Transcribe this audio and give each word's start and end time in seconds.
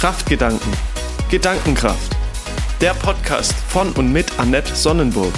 Kraftgedanken. 0.00 0.72
Gedankenkraft. 1.30 2.16
Der 2.80 2.94
Podcast 2.94 3.52
von 3.52 3.92
und 3.92 4.10
mit 4.10 4.38
Annette 4.38 4.74
Sonnenburg. 4.74 5.34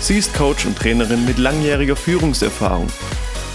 Sie 0.00 0.16
ist 0.16 0.32
Coach 0.32 0.64
und 0.64 0.78
Trainerin 0.78 1.26
mit 1.26 1.36
langjähriger 1.36 1.94
Führungserfahrung. 1.94 2.86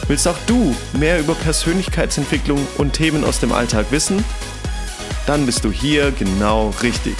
Willst 0.07 0.27
auch 0.27 0.37
du 0.45 0.75
mehr 0.99 1.19
über 1.19 1.33
Persönlichkeitsentwicklung 1.33 2.67
und 2.77 2.93
Themen 2.93 3.23
aus 3.23 3.39
dem 3.39 3.51
Alltag 3.51 3.87
wissen? 3.89 4.23
Dann 5.25 5.47
bist 5.47 5.65
du 5.65 5.71
hier 5.71 6.11
genau 6.11 6.71
richtig. 6.83 7.15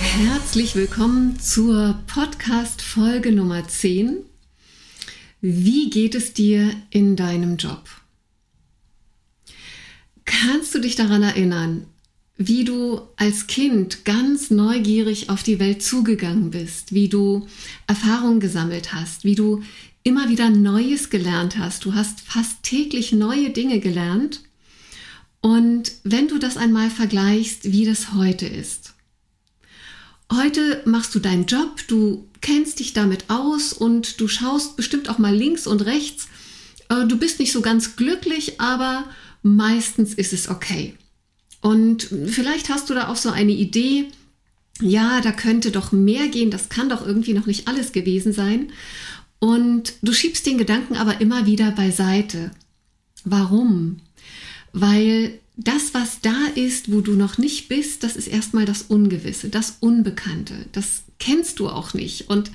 Herzlich 0.00 0.74
willkommen 0.74 1.38
zur 1.38 1.94
Podcast-Folge 2.08 3.30
Nummer 3.30 3.68
10. 3.68 4.16
Wie 5.40 5.90
geht 5.90 6.16
es 6.16 6.34
dir 6.34 6.74
in 6.90 7.14
deinem 7.14 7.56
Job? 7.56 7.99
Kannst 10.30 10.72
du 10.76 10.78
dich 10.78 10.94
daran 10.94 11.24
erinnern, 11.24 11.86
wie 12.36 12.62
du 12.62 13.00
als 13.16 13.48
Kind 13.48 14.04
ganz 14.04 14.48
neugierig 14.50 15.28
auf 15.28 15.42
die 15.42 15.58
Welt 15.58 15.82
zugegangen 15.82 16.52
bist, 16.52 16.94
wie 16.94 17.08
du 17.08 17.48
Erfahrungen 17.88 18.38
gesammelt 18.38 18.94
hast, 18.94 19.24
wie 19.24 19.34
du 19.34 19.64
immer 20.04 20.28
wieder 20.28 20.48
Neues 20.48 21.10
gelernt 21.10 21.58
hast. 21.58 21.84
Du 21.84 21.94
hast 21.94 22.20
fast 22.20 22.62
täglich 22.62 23.10
neue 23.10 23.50
Dinge 23.50 23.80
gelernt. 23.80 24.42
Und 25.40 25.90
wenn 26.04 26.28
du 26.28 26.38
das 26.38 26.56
einmal 26.56 26.90
vergleichst, 26.90 27.72
wie 27.72 27.84
das 27.84 28.14
heute 28.14 28.46
ist. 28.46 28.94
Heute 30.32 30.80
machst 30.84 31.12
du 31.12 31.18
deinen 31.18 31.46
Job, 31.46 31.80
du 31.88 32.28
kennst 32.40 32.78
dich 32.78 32.92
damit 32.92 33.30
aus 33.30 33.72
und 33.72 34.20
du 34.20 34.28
schaust 34.28 34.76
bestimmt 34.76 35.08
auch 35.08 35.18
mal 35.18 35.34
links 35.34 35.66
und 35.66 35.80
rechts. 35.80 36.28
Äh, 36.88 37.06
du 37.08 37.18
bist 37.18 37.40
nicht 37.40 37.50
so 37.50 37.62
ganz 37.62 37.96
glücklich, 37.96 38.60
aber 38.60 39.06
meistens 39.42 40.14
ist 40.14 40.32
es 40.32 40.48
okay. 40.48 40.94
Und 41.60 42.08
vielleicht 42.26 42.68
hast 42.68 42.90
du 42.90 42.94
da 42.94 43.08
auch 43.08 43.16
so 43.16 43.30
eine 43.30 43.52
Idee, 43.52 44.06
ja, 44.80 45.20
da 45.20 45.32
könnte 45.32 45.70
doch 45.70 45.92
mehr 45.92 46.28
gehen, 46.28 46.50
das 46.50 46.68
kann 46.68 46.88
doch 46.88 47.06
irgendwie 47.06 47.34
noch 47.34 47.46
nicht 47.46 47.68
alles 47.68 47.92
gewesen 47.92 48.32
sein. 48.32 48.72
Und 49.38 49.94
du 50.02 50.12
schiebst 50.12 50.46
den 50.46 50.58
Gedanken 50.58 50.96
aber 50.96 51.20
immer 51.20 51.46
wieder 51.46 51.70
beiseite. 51.70 52.50
Warum? 53.24 54.00
Weil 54.72 55.38
das, 55.56 55.92
was 55.92 56.20
da 56.20 56.46
ist, 56.54 56.90
wo 56.90 57.00
du 57.00 57.12
noch 57.12 57.36
nicht 57.36 57.68
bist, 57.68 58.02
das 58.02 58.16
ist 58.16 58.28
erstmal 58.28 58.64
das 58.64 58.82
Ungewisse, 58.82 59.48
das 59.50 59.76
Unbekannte. 59.80 60.54
Das 60.72 61.02
kennst 61.18 61.58
du 61.58 61.68
auch 61.68 61.92
nicht. 61.92 62.30
Und 62.30 62.50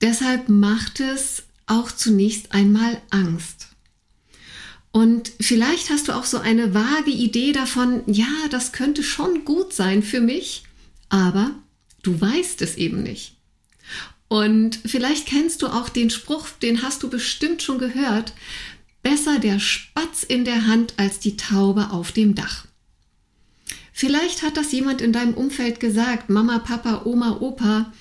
deshalb 0.00 0.48
macht 0.48 1.00
es 1.00 1.44
auch 1.66 1.90
zunächst 1.90 2.52
einmal 2.52 3.00
Angst. 3.10 3.68
Und 4.94 5.32
vielleicht 5.40 5.90
hast 5.90 6.06
du 6.06 6.12
auch 6.12 6.24
so 6.24 6.38
eine 6.38 6.72
vage 6.72 7.10
Idee 7.10 7.50
davon, 7.50 8.04
ja, 8.06 8.28
das 8.50 8.70
könnte 8.70 9.02
schon 9.02 9.44
gut 9.44 9.72
sein 9.72 10.04
für 10.04 10.20
mich, 10.20 10.62
aber 11.08 11.50
du 12.04 12.20
weißt 12.20 12.62
es 12.62 12.76
eben 12.76 13.02
nicht. 13.02 13.34
Und 14.28 14.78
vielleicht 14.86 15.26
kennst 15.26 15.62
du 15.62 15.66
auch 15.66 15.88
den 15.88 16.10
Spruch, 16.10 16.48
den 16.62 16.82
hast 16.82 17.02
du 17.02 17.10
bestimmt 17.10 17.60
schon 17.60 17.80
gehört, 17.80 18.34
besser 19.02 19.40
der 19.40 19.58
Spatz 19.58 20.22
in 20.22 20.44
der 20.44 20.68
Hand 20.68 20.94
als 20.96 21.18
die 21.18 21.36
Taube 21.36 21.90
auf 21.90 22.12
dem 22.12 22.36
Dach. 22.36 22.64
Vielleicht 23.92 24.42
hat 24.42 24.56
das 24.56 24.70
jemand 24.70 25.00
in 25.00 25.12
deinem 25.12 25.34
Umfeld 25.34 25.80
gesagt, 25.80 26.30
Mama, 26.30 26.60
Papa, 26.60 27.02
Oma, 27.04 27.38
Opa. 27.40 27.92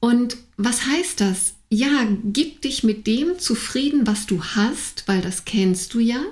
Und 0.00 0.38
was 0.56 0.86
heißt 0.86 1.20
das? 1.20 1.56
Ja, 1.68 2.08
gib 2.24 2.62
dich 2.62 2.84
mit 2.84 3.06
dem 3.06 3.38
zufrieden, 3.38 4.06
was 4.06 4.24
du 4.24 4.42
hast, 4.42 5.06
weil 5.08 5.20
das 5.20 5.44
kennst 5.44 5.92
du 5.92 6.00
ja. 6.00 6.22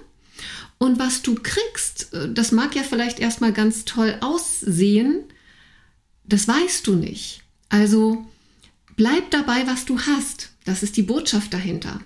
Und 0.79 0.99
was 0.99 1.23
du 1.23 1.35
kriegst, 1.35 2.13
äh, 2.13 2.33
das 2.33 2.53
mag 2.53 2.75
ja 2.75 2.83
vielleicht 2.83 3.19
erstmal 3.19 3.53
ganz 3.53 3.85
toll 3.85 4.17
aussehen, 4.21 5.25
das 6.25 6.48
weißt 6.48 6.87
du 6.87 6.95
nicht. 6.95 7.42
Also 7.69 8.27
bleib 8.97 9.31
dabei, 9.31 9.67
was 9.67 9.85
du 9.85 10.01
hast. 10.01 10.51
Das 10.65 10.83
ist 10.83 10.97
die 10.97 11.03
Botschaft 11.03 11.55
dahinter. 11.55 12.01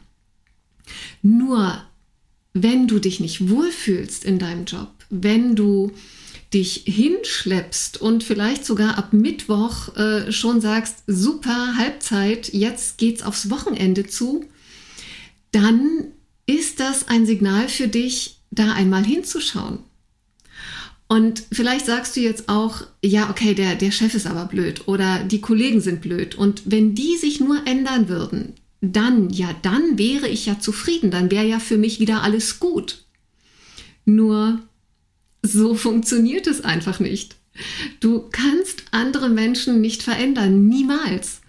Nur 1.22 1.82
wenn 2.53 2.86
du 2.86 2.98
dich 2.98 3.20
nicht 3.20 3.48
wohlfühlst 3.48 4.25
in 4.25 4.38
deinem 4.38 4.64
Job, 4.64 4.91
wenn 5.09 5.56
du 5.56 5.92
dich 6.53 6.82
hinschleppst 6.86 8.00
und 8.00 8.25
vielleicht 8.25 8.66
sogar 8.66 8.98
ab 8.98 9.12
Mittwoch 9.12 9.97
äh, 9.97 10.32
schon 10.32 10.60
sagst, 10.60 11.04
super, 11.06 11.76
Halbzeit, 11.76 12.53
jetzt 12.53 12.98
geht's 12.98 13.22
aufs 13.22 13.50
Wochenende 13.50 14.06
zu, 14.06 14.44
dann 15.53 16.09
ist 16.47 16.80
das 16.80 17.06
ein 17.06 17.25
Signal 17.25 17.69
für 17.69 17.86
dich, 17.86 18.39
da 18.50 18.72
einmal 18.72 19.04
hinzuschauen. 19.04 19.80
Und 21.08 21.42
vielleicht 21.50 21.86
sagst 21.86 22.14
du 22.14 22.20
jetzt 22.20 22.48
auch, 22.48 22.82
ja, 23.04 23.30
okay, 23.30 23.54
der, 23.54 23.74
der 23.74 23.90
Chef 23.90 24.14
ist 24.14 24.28
aber 24.28 24.44
blöd 24.44 24.86
oder 24.86 25.24
die 25.24 25.40
Kollegen 25.40 25.80
sind 25.80 26.02
blöd. 26.02 26.36
Und 26.36 26.62
wenn 26.66 26.94
die 26.94 27.16
sich 27.16 27.40
nur 27.40 27.66
ändern 27.66 28.08
würden, 28.08 28.54
dann, 28.80 29.30
ja, 29.30 29.54
dann 29.62 29.98
wäre 29.98 30.28
ich 30.28 30.46
ja 30.46 30.60
zufrieden, 30.60 31.10
dann 31.10 31.30
wäre 31.30 31.46
ja 31.46 31.58
für 31.58 31.78
mich 31.78 31.98
wieder 31.98 32.22
alles 32.22 32.60
gut. 32.60 33.04
Nur 34.04 34.60
so 35.42 35.74
funktioniert 35.74 36.46
es 36.46 36.60
einfach 36.60 37.00
nicht. 37.00 37.36
Du 37.98 38.28
kannst 38.30 38.84
andere 38.92 39.28
Menschen 39.28 39.80
nicht 39.80 40.02
verändern, 40.02 40.68
niemals. 40.68 41.40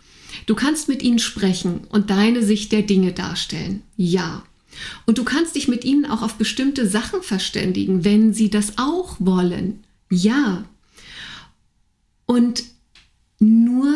Du 0.45 0.56
kannst 0.56 0.88
mit 0.88 1.03
ihnen 1.03 1.19
sprechen 1.19 1.81
und 1.89 2.09
deine 2.09 2.44
Sicht 2.44 2.72
der 2.72 2.81
Dinge 2.81 3.12
darstellen. 3.12 3.83
Ja. 3.95 4.44
Und 5.06 5.18
du 5.18 5.24
kannst 5.24 5.56
dich 5.56 5.68
mit 5.68 5.84
ihnen 5.84 6.06
auch 6.06 6.22
auf 6.22 6.36
bestimmte 6.36 6.88
Sachen 6.88 7.22
verständigen, 7.22 8.04
wenn 8.04 8.34
sie 8.34 8.50
das 8.50 8.78
auch 8.78 9.18
wollen. 9.20 9.84
Ja. 10.09 10.66
Und 12.26 12.64
nur 13.40 13.94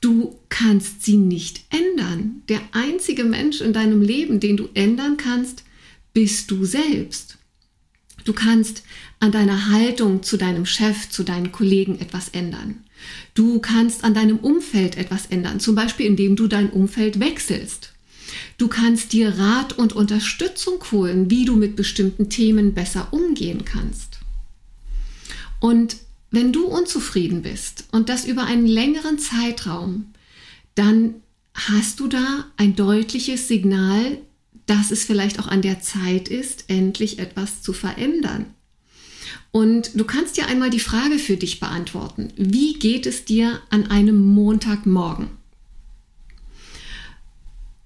du 0.00 0.38
kannst 0.48 1.04
sie 1.04 1.16
nicht 1.16 1.64
ändern. 1.70 2.42
Der 2.48 2.60
einzige 2.72 3.24
Mensch 3.24 3.60
in 3.60 3.72
deinem 3.72 4.02
Leben, 4.02 4.40
den 4.40 4.56
du 4.56 4.68
ändern 4.74 5.16
kannst, 5.16 5.64
bist 6.12 6.50
du 6.50 6.64
selbst. 6.64 7.38
Du 8.24 8.32
kannst 8.32 8.82
an 9.20 9.32
deiner 9.32 9.70
Haltung 9.70 10.22
zu 10.22 10.36
deinem 10.36 10.66
Chef, 10.66 11.10
zu 11.10 11.22
deinen 11.22 11.52
Kollegen 11.52 12.00
etwas 12.00 12.28
ändern. 12.30 12.84
Du 13.34 13.60
kannst 13.60 14.04
an 14.04 14.14
deinem 14.14 14.38
Umfeld 14.38 14.96
etwas 14.96 15.26
ändern, 15.26 15.60
zum 15.60 15.74
Beispiel 15.74 16.06
indem 16.06 16.36
du 16.36 16.48
dein 16.48 16.70
Umfeld 16.70 17.20
wechselst. 17.20 17.92
Du 18.58 18.68
kannst 18.68 19.12
dir 19.12 19.38
Rat 19.38 19.74
und 19.74 19.92
Unterstützung 19.92 20.82
holen, 20.90 21.30
wie 21.30 21.44
du 21.44 21.56
mit 21.56 21.76
bestimmten 21.76 22.28
Themen 22.28 22.74
besser 22.74 23.08
umgehen 23.12 23.64
kannst. 23.64 24.18
Und 25.60 25.96
wenn 26.30 26.52
du 26.52 26.66
unzufrieden 26.66 27.42
bist 27.42 27.84
und 27.92 28.08
das 28.08 28.24
über 28.24 28.44
einen 28.44 28.66
längeren 28.66 29.18
Zeitraum, 29.18 30.06
dann 30.74 31.14
hast 31.54 32.00
du 32.00 32.08
da 32.08 32.44
ein 32.56 32.76
deutliches 32.76 33.48
Signal, 33.48 34.18
dass 34.66 34.90
es 34.90 35.04
vielleicht 35.04 35.38
auch 35.38 35.46
an 35.46 35.62
der 35.62 35.80
Zeit 35.80 36.28
ist, 36.28 36.64
endlich 36.68 37.18
etwas 37.18 37.62
zu 37.62 37.72
verändern. 37.72 38.46
Und 39.52 39.98
du 39.98 40.04
kannst 40.04 40.36
dir 40.36 40.48
einmal 40.48 40.70
die 40.70 40.80
Frage 40.80 41.18
für 41.18 41.36
dich 41.36 41.60
beantworten. 41.60 42.32
Wie 42.36 42.74
geht 42.74 43.06
es 43.06 43.24
dir 43.24 43.60
an 43.70 43.86
einem 43.86 44.20
Montagmorgen? 44.20 45.28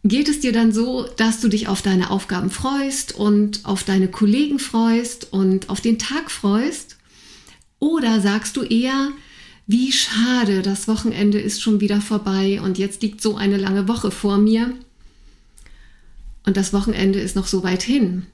Geht 0.02 0.28
es 0.28 0.40
dir 0.40 0.52
dann 0.52 0.72
so, 0.72 1.06
dass 1.16 1.40
du 1.40 1.48
dich 1.48 1.68
auf 1.68 1.82
deine 1.82 2.10
Aufgaben 2.10 2.50
freust 2.50 3.14
und 3.14 3.64
auf 3.64 3.84
deine 3.84 4.08
Kollegen 4.08 4.58
freust 4.58 5.32
und 5.32 5.68
auf 5.68 5.82
den 5.82 5.98
Tag 5.98 6.30
freust? 6.30 6.96
Oder 7.78 8.20
sagst 8.20 8.56
du 8.56 8.62
eher, 8.62 9.10
wie 9.66 9.92
schade, 9.92 10.62
das 10.62 10.88
Wochenende 10.88 11.38
ist 11.38 11.60
schon 11.60 11.80
wieder 11.80 12.00
vorbei 12.00 12.60
und 12.62 12.78
jetzt 12.78 13.02
liegt 13.02 13.20
so 13.20 13.36
eine 13.36 13.58
lange 13.58 13.88
Woche 13.88 14.10
vor 14.10 14.38
mir 14.38 14.74
und 16.46 16.56
das 16.56 16.72
Wochenende 16.72 17.20
ist 17.20 17.36
noch 17.36 17.46
so 17.46 17.62
weit 17.62 17.82
hin. 17.82 18.26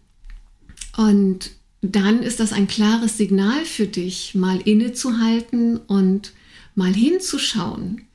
Und 0.96 1.50
dann 1.82 2.22
ist 2.22 2.40
das 2.40 2.52
ein 2.52 2.68
klares 2.68 3.18
Signal 3.18 3.64
für 3.64 3.86
dich, 3.86 4.34
mal 4.34 4.60
innezuhalten 4.60 5.78
und 5.78 6.32
mal 6.74 6.94
hinzuschauen 6.94 8.05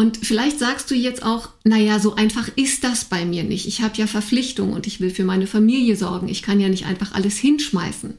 und 0.00 0.16
vielleicht 0.16 0.58
sagst 0.58 0.90
du 0.90 0.94
jetzt 0.94 1.22
auch, 1.22 1.50
naja, 1.62 1.98
so 1.98 2.14
einfach 2.14 2.48
ist 2.56 2.84
das 2.84 3.04
bei 3.04 3.26
mir 3.26 3.44
nicht. 3.44 3.68
Ich 3.68 3.82
habe 3.82 3.98
ja 3.98 4.06
Verpflichtungen 4.06 4.72
und 4.72 4.86
ich 4.86 4.98
will 4.98 5.10
für 5.10 5.24
meine 5.24 5.46
Familie 5.46 5.94
sorgen. 5.94 6.26
Ich 6.30 6.40
kann 6.40 6.58
ja 6.58 6.70
nicht 6.70 6.86
einfach 6.86 7.12
alles 7.12 7.36
hinschmeißen. 7.36 8.14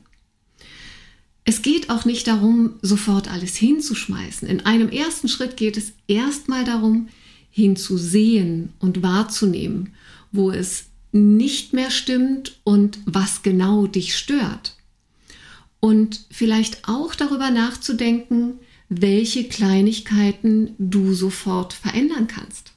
Es 1.43 1.63
geht 1.63 1.89
auch 1.89 2.05
nicht 2.05 2.27
darum, 2.27 2.73
sofort 2.83 3.31
alles 3.31 3.55
hinzuschmeißen. 3.55 4.47
In 4.47 4.63
einem 4.63 4.89
ersten 4.89 5.27
Schritt 5.27 5.57
geht 5.57 5.75
es 5.75 5.93
erstmal 6.05 6.65
darum, 6.65 7.09
hinzusehen 7.49 8.73
und 8.77 9.01
wahrzunehmen, 9.01 9.95
wo 10.31 10.51
es 10.51 10.85
nicht 11.11 11.73
mehr 11.73 11.89
stimmt 11.89 12.59
und 12.63 12.99
was 13.05 13.41
genau 13.41 13.87
dich 13.87 14.15
stört. 14.15 14.77
Und 15.79 16.27
vielleicht 16.29 16.87
auch 16.87 17.15
darüber 17.15 17.49
nachzudenken, 17.49 18.59
welche 18.93 19.45
Kleinigkeiten 19.45 20.75
du 20.77 21.13
sofort 21.13 21.71
verändern 21.71 22.27
kannst. 22.27 22.73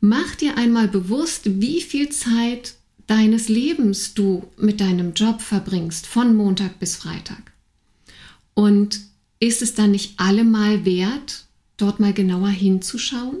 Mach 0.00 0.34
dir 0.34 0.58
einmal 0.58 0.88
bewusst, 0.88 1.60
wie 1.60 1.80
viel 1.80 2.08
Zeit 2.08 2.74
deines 3.06 3.48
Lebens 3.48 4.14
du 4.14 4.48
mit 4.58 4.80
deinem 4.80 5.14
Job 5.14 5.40
verbringst, 5.40 6.08
von 6.08 6.34
Montag 6.34 6.80
bis 6.80 6.96
Freitag. 6.96 7.52
Und 8.54 9.00
ist 9.38 9.62
es 9.62 9.74
dann 9.74 9.92
nicht 9.92 10.18
allemal 10.18 10.84
wert, 10.84 11.44
dort 11.76 12.00
mal 12.00 12.12
genauer 12.12 12.48
hinzuschauen? 12.48 13.38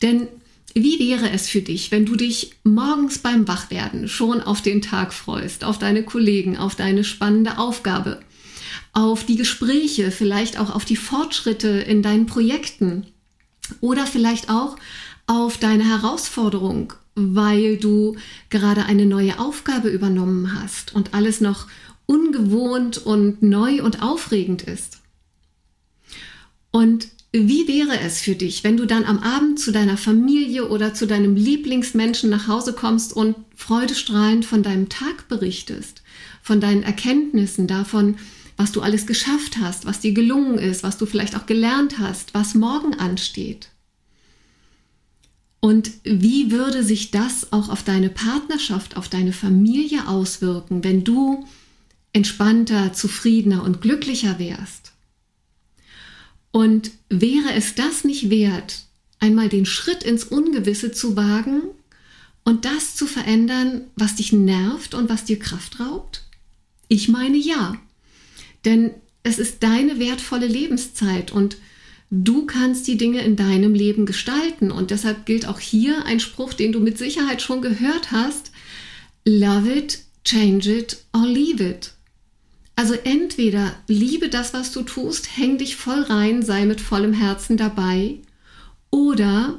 Denn 0.00 0.28
wie 0.74 1.00
wäre 1.00 1.30
es 1.30 1.48
für 1.48 1.60
dich, 1.60 1.90
wenn 1.90 2.06
du 2.06 2.14
dich 2.14 2.52
morgens 2.62 3.18
beim 3.18 3.48
Wachwerden 3.48 4.06
schon 4.06 4.40
auf 4.42 4.62
den 4.62 4.80
Tag 4.80 5.12
freust, 5.12 5.64
auf 5.64 5.80
deine 5.80 6.04
Kollegen, 6.04 6.56
auf 6.56 6.76
deine 6.76 7.02
spannende 7.02 7.58
Aufgabe, 7.58 8.20
auf 8.98 9.24
die 9.24 9.36
Gespräche, 9.36 10.10
vielleicht 10.10 10.58
auch 10.58 10.74
auf 10.74 10.84
die 10.84 10.96
Fortschritte 10.96 11.68
in 11.68 12.02
deinen 12.02 12.26
Projekten 12.26 13.06
oder 13.80 14.06
vielleicht 14.06 14.50
auch 14.50 14.76
auf 15.28 15.56
deine 15.56 15.84
Herausforderung, 15.84 16.94
weil 17.14 17.76
du 17.76 18.16
gerade 18.50 18.86
eine 18.86 19.06
neue 19.06 19.38
Aufgabe 19.38 19.88
übernommen 19.88 20.60
hast 20.60 20.96
und 20.96 21.14
alles 21.14 21.40
noch 21.40 21.68
ungewohnt 22.06 22.98
und 22.98 23.40
neu 23.40 23.84
und 23.84 24.02
aufregend 24.02 24.62
ist. 24.62 24.98
Und 26.72 27.08
wie 27.30 27.68
wäre 27.68 28.00
es 28.00 28.20
für 28.20 28.34
dich, 28.34 28.64
wenn 28.64 28.76
du 28.76 28.84
dann 28.84 29.04
am 29.04 29.20
Abend 29.20 29.60
zu 29.60 29.70
deiner 29.70 29.96
Familie 29.96 30.68
oder 30.68 30.92
zu 30.92 31.06
deinem 31.06 31.36
Lieblingsmenschen 31.36 32.30
nach 32.30 32.48
Hause 32.48 32.72
kommst 32.72 33.12
und 33.12 33.36
freudestrahlend 33.54 34.44
von 34.44 34.64
deinem 34.64 34.88
Tag 34.88 35.28
berichtest, 35.28 36.02
von 36.42 36.60
deinen 36.60 36.82
Erkenntnissen, 36.82 37.68
davon, 37.68 38.16
was 38.58 38.72
du 38.72 38.82
alles 38.82 39.06
geschafft 39.06 39.56
hast, 39.58 39.86
was 39.86 40.00
dir 40.00 40.12
gelungen 40.12 40.58
ist, 40.58 40.82
was 40.82 40.98
du 40.98 41.06
vielleicht 41.06 41.36
auch 41.36 41.46
gelernt 41.46 41.98
hast, 41.98 42.34
was 42.34 42.54
morgen 42.54 42.94
ansteht? 42.94 43.70
Und 45.60 45.92
wie 46.02 46.50
würde 46.50 46.82
sich 46.82 47.10
das 47.12 47.52
auch 47.52 47.68
auf 47.68 47.84
deine 47.84 48.10
Partnerschaft, 48.10 48.96
auf 48.96 49.08
deine 49.08 49.32
Familie 49.32 50.08
auswirken, 50.08 50.82
wenn 50.84 51.04
du 51.04 51.46
entspannter, 52.12 52.92
zufriedener 52.92 53.62
und 53.62 53.80
glücklicher 53.80 54.38
wärst? 54.40 54.92
Und 56.50 56.90
wäre 57.08 57.52
es 57.54 57.76
das 57.76 58.02
nicht 58.02 58.28
wert, 58.28 58.86
einmal 59.20 59.48
den 59.48 59.66
Schritt 59.66 60.02
ins 60.02 60.24
Ungewisse 60.24 60.90
zu 60.90 61.16
wagen 61.16 61.62
und 62.44 62.64
das 62.64 62.96
zu 62.96 63.06
verändern, 63.06 63.82
was 63.94 64.16
dich 64.16 64.32
nervt 64.32 64.94
und 64.94 65.08
was 65.08 65.24
dir 65.24 65.38
Kraft 65.38 65.78
raubt? 65.78 66.24
Ich 66.88 67.08
meine 67.08 67.36
ja. 67.36 67.76
Denn 68.64 68.92
es 69.22 69.38
ist 69.38 69.62
deine 69.62 69.98
wertvolle 69.98 70.46
Lebenszeit 70.46 71.32
und 71.32 71.56
du 72.10 72.46
kannst 72.46 72.86
die 72.86 72.96
Dinge 72.96 73.20
in 73.22 73.36
deinem 73.36 73.74
Leben 73.74 74.06
gestalten. 74.06 74.70
Und 74.70 74.90
deshalb 74.90 75.26
gilt 75.26 75.46
auch 75.46 75.60
hier 75.60 76.04
ein 76.06 76.20
Spruch, 76.20 76.52
den 76.52 76.72
du 76.72 76.80
mit 76.80 76.98
Sicherheit 76.98 77.42
schon 77.42 77.62
gehört 77.62 78.12
hast. 78.12 78.52
Love 79.24 79.72
it, 79.72 80.00
change 80.24 80.70
it 80.70 81.04
or 81.12 81.26
leave 81.26 81.62
it. 81.62 81.92
Also 82.76 82.94
entweder 82.94 83.74
liebe 83.88 84.28
das, 84.28 84.54
was 84.54 84.70
du 84.70 84.82
tust, 84.82 85.36
häng 85.36 85.58
dich 85.58 85.74
voll 85.74 86.02
rein, 86.02 86.42
sei 86.42 86.64
mit 86.64 86.80
vollem 86.80 87.12
Herzen 87.12 87.56
dabei, 87.56 88.18
oder 88.90 89.58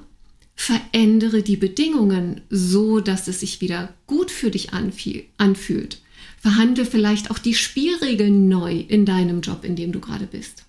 verändere 0.56 1.44
die 1.44 1.58
Bedingungen 1.58 2.42
so, 2.50 3.00
dass 3.00 3.28
es 3.28 3.42
sich 3.42 3.62
wieder 3.62 3.94
gut 4.08 4.32
für 4.32 4.52
dich 4.52 4.70
anfühlt. 4.74 6.02
Verhandle 6.40 6.86
vielleicht 6.86 7.32
auch 7.32 7.40
die 7.40 7.54
Spielregeln 7.54 8.48
neu 8.48 8.80
in 8.80 9.06
deinem 9.06 9.42
Job, 9.42 9.64
in 9.64 9.76
dem 9.76 9.92
du 9.92 10.00
gerade 10.00 10.26
bist. 10.26 10.64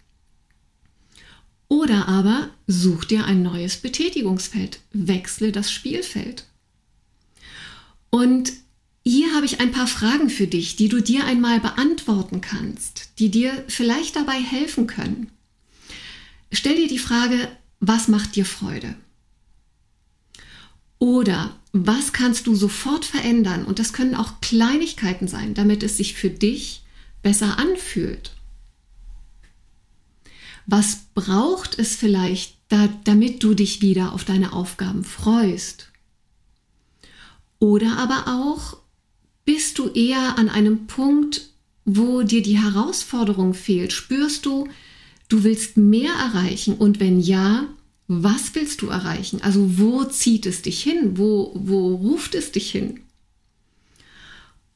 Oder 1.69 2.09
aber 2.09 2.51
such 2.67 3.05
dir 3.05 3.25
ein 3.25 3.43
neues 3.43 3.77
Betätigungsfeld, 3.77 4.81
wechsle 4.93 5.53
das 5.53 5.71
Spielfeld. 5.71 6.47
Und 8.11 8.53
hier 9.05 9.33
habe 9.35 9.47
ich 9.47 9.61
ein 9.61 9.71
paar 9.71 9.87
Fragen 9.87 10.29
für 10.29 10.49
dich, 10.49 10.75
die 10.75 10.89
du 10.89 11.01
dir 11.01 11.25
einmal 11.25 11.61
beantworten 11.61 12.41
kannst, 12.41 13.11
die 13.21 13.31
dir 13.31 13.65
vielleicht 13.69 14.17
dabei 14.17 14.41
helfen 14.41 14.89
können. 14.89 15.31
Stell 16.53 16.75
dir 16.75 16.89
die 16.89 16.99
Frage, 16.99 17.49
was 17.79 18.09
macht 18.09 18.35
dir 18.35 18.45
Freude? 18.45 18.97
Oder 21.01 21.57
was 21.73 22.13
kannst 22.13 22.47
du 22.47 22.55
sofort 22.55 23.05
verändern? 23.05 23.65
Und 23.65 23.79
das 23.79 23.93
können 23.93 24.15
auch 24.15 24.41
Kleinigkeiten 24.41 25.27
sein, 25.27 25.55
damit 25.55 25.83
es 25.83 25.97
sich 25.97 26.15
für 26.15 26.31
dich 26.31 26.83
besser 27.23 27.59
anfühlt. 27.59 28.33
Was 30.67 30.99
braucht 31.15 31.79
es 31.79 31.97
vielleicht, 31.97 32.59
da, 32.69 32.89
damit 33.05 33.43
du 33.43 33.55
dich 33.55 33.81
wieder 33.81 34.13
auf 34.13 34.25
deine 34.25 34.53
Aufgaben 34.53 35.03
freust? 35.03 35.89
Oder 37.59 37.97
aber 37.97 38.29
auch, 38.29 38.77
bist 39.47 39.79
du 39.79 39.89
eher 39.89 40.39
an 40.39 40.51
einem 40.51 40.87
Punkt, 40.87 41.49
wo 41.87 42.23
dir 42.23 42.43
die 42.43 42.59
Herausforderung 42.59 43.55
fehlt? 43.55 43.93
Spürst 43.93 44.45
du, 44.45 44.69
du 45.29 45.45
willst 45.45 45.79
mehr 45.79 46.13
erreichen? 46.13 46.75
Und 46.75 47.01
wenn 47.01 47.21
ja, 47.21 47.65
was 48.13 48.57
willst 48.57 48.83
du 48.83 48.89
erreichen? 48.89 49.41
Also 49.41 49.79
wo 49.79 50.03
zieht 50.03 50.45
es 50.45 50.63
dich 50.63 50.83
hin? 50.83 51.17
Wo, 51.17 51.53
wo 51.55 51.95
ruft 51.95 52.35
es 52.35 52.51
dich 52.51 52.69
hin? 52.69 52.99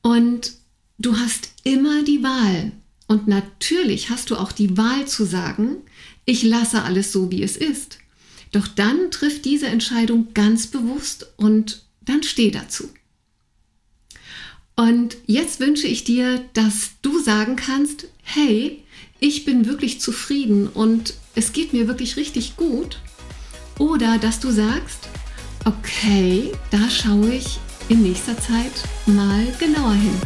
Und 0.02 0.52
du 0.98 1.18
hast 1.18 1.48
immer 1.64 2.04
die 2.04 2.22
Wahl. 2.22 2.70
Und 3.08 3.26
natürlich 3.26 4.08
hast 4.08 4.30
du 4.30 4.36
auch 4.36 4.52
die 4.52 4.76
Wahl 4.76 5.08
zu 5.08 5.24
sagen, 5.24 5.78
ich 6.24 6.44
lasse 6.44 6.82
alles 6.82 7.10
so, 7.10 7.32
wie 7.32 7.42
es 7.42 7.56
ist. 7.56 7.98
Doch 8.52 8.68
dann 8.68 9.10
trifft 9.10 9.44
diese 9.44 9.66
Entscheidung 9.66 10.28
ganz 10.32 10.68
bewusst 10.68 11.26
und 11.36 11.82
dann 12.02 12.22
steh 12.22 12.52
dazu. 12.52 12.88
Und 14.76 15.16
jetzt 15.26 15.58
wünsche 15.58 15.88
ich 15.88 16.04
dir, 16.04 16.44
dass 16.52 16.92
du 17.02 17.18
sagen 17.18 17.56
kannst, 17.56 18.06
hey, 18.22 18.84
ich 19.18 19.44
bin 19.44 19.66
wirklich 19.66 20.00
zufrieden 20.00 20.68
und 20.68 21.14
es 21.34 21.52
geht 21.52 21.72
mir 21.72 21.88
wirklich 21.88 22.16
richtig 22.16 22.56
gut. 22.56 23.00
Oder 23.78 24.18
dass 24.18 24.40
du 24.40 24.50
sagst, 24.50 25.08
okay, 25.64 26.52
da 26.70 26.88
schaue 26.88 27.34
ich 27.34 27.58
in 27.88 28.02
nächster 28.02 28.38
Zeit 28.38 28.72
mal 29.06 29.46
genauer 29.58 29.94
hin. 29.94 30.18